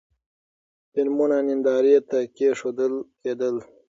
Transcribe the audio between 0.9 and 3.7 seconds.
فلمونه نندارې ته کېښودل کېدل.